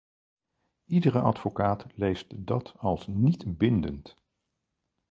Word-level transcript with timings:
Iedere 0.85 1.19
advocaat 1.21 1.85
leest 1.95 2.33
dat 2.45 2.73
als 2.77 3.07
niet-bindend. 3.07 4.17